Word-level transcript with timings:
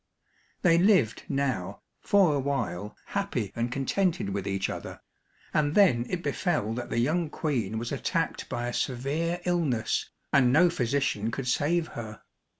They 0.63 0.79
lived 0.79 1.25
now 1.29 1.83
for 1.99 2.33
a 2.33 2.39
while 2.39 2.97
happy 3.05 3.51
and 3.55 3.71
contented 3.71 4.31
with 4.31 4.47
each 4.47 4.67
other, 4.67 4.99
and 5.53 5.75
then 5.75 6.07
it 6.09 6.23
befell 6.23 6.73
that 6.73 6.89
the 6.89 6.97
young 6.97 7.29
Queen 7.29 7.77
was 7.77 7.91
attacked 7.91 8.49
by 8.49 8.67
a 8.67 8.73
severe 8.73 9.41
illness, 9.45 10.09
and 10.33 10.51
no 10.51 10.71
physician 10.71 11.29
could 11.29 11.47
save 11.47 11.89
her. 11.89 12.23